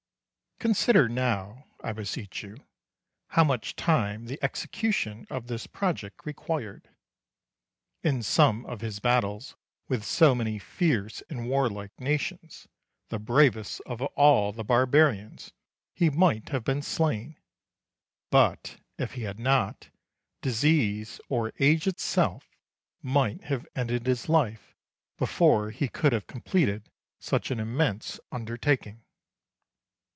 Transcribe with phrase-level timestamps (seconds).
[0.63, 2.55] Consider now, I beseech you,
[3.29, 6.87] how much time the execution of this project required.
[8.03, 9.55] In some of his battles
[9.87, 12.67] with so many fierce and warlike nations,
[13.09, 15.51] the bravest of all the barbarians,
[15.95, 17.37] he might have been slain;
[18.29, 19.89] but, if he had not,
[20.43, 22.55] disease, or age itself,
[23.01, 24.75] might have ended his life
[25.17, 29.01] before he could have completed such an immense undertaking.